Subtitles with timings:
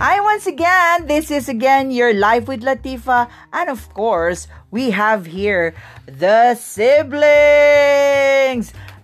[0.00, 1.06] Hi, once again.
[1.06, 3.30] This is again your Life with Latifa.
[3.52, 5.72] And of course, we have here
[6.06, 7.14] the siblings,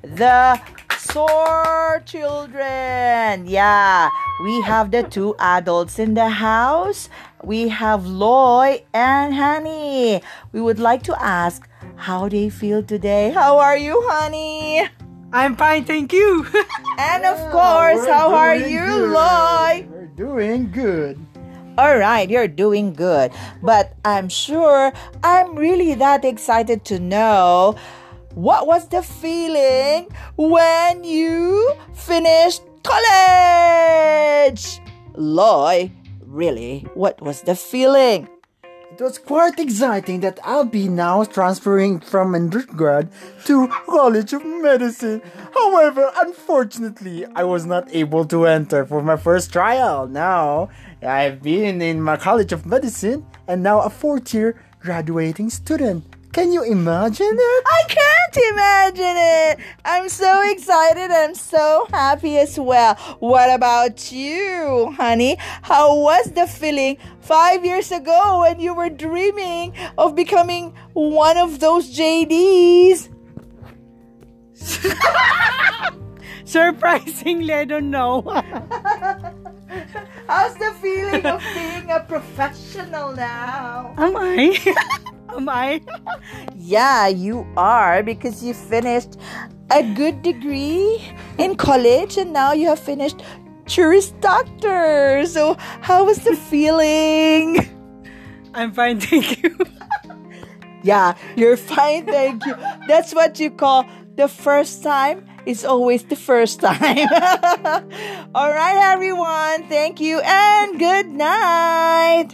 [0.03, 0.61] the
[0.99, 3.47] Soar children.
[3.47, 4.11] Yeah,
[4.43, 7.09] we have the two adults in the house.
[7.45, 10.23] We have Loy and Honey.
[10.51, 13.31] We would like to ask how they feel today.
[13.31, 14.89] How are you, Honey?
[15.33, 16.47] I'm fine, thank you.
[16.99, 18.85] And of course, we're how are you.
[19.15, 19.60] Loy?
[20.21, 21.17] Doing good.
[21.79, 23.33] All right, you're doing good.
[23.63, 24.93] But I'm sure
[25.25, 27.75] I'm really that excited to know
[28.35, 34.83] what was the feeling when you finished college?
[35.17, 38.29] Loy, really, what was the feeling?
[38.93, 43.09] It was quite exciting that I'll be now transferring from undergrad
[43.45, 45.23] to College of Medicine.
[45.55, 50.09] However, unfortunately, I was not able to enter for my first trial.
[50.09, 50.71] Now,
[51.03, 56.05] I've been in my College of Medicine and now a fourth year graduating student.
[56.33, 57.63] Can you imagine it?
[57.67, 59.17] I can't imagine
[59.51, 59.59] it.
[59.85, 61.11] I'm so excited.
[61.11, 62.95] I'm so happy as well.
[63.19, 65.37] What about you, honey?
[65.63, 71.61] How was the feeling five years ago when you were dreaming of becoming one of
[71.61, 73.09] those JDs?
[76.45, 78.23] Surprisingly, I don't know.
[80.27, 83.95] How's the feeling of being a professional now?
[83.97, 84.59] Am I?
[85.41, 85.81] Am I?
[86.55, 89.17] Yeah, you are because you finished
[89.73, 91.01] a good degree
[91.39, 93.25] in college and now you have finished
[93.65, 95.25] Juris Doctor.
[95.25, 97.65] So, how was the feeling?
[98.55, 99.57] I'm fine, thank you.
[100.83, 102.57] Yeah, you're fine, thank you.
[102.89, 103.85] That's what you call
[104.17, 107.05] the first time is always the first time.
[108.35, 109.69] All right, everyone.
[109.69, 112.33] Thank you and good night.